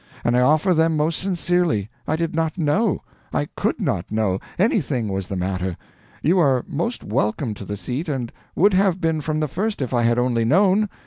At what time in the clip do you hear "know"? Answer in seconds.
2.57-3.03, 4.11-4.39